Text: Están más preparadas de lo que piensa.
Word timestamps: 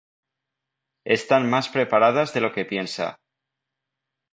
Están 1.17 1.43
más 1.47 1.69
preparadas 1.69 2.33
de 2.33 2.41
lo 2.41 2.51
que 2.53 2.65
piensa. 2.65 3.19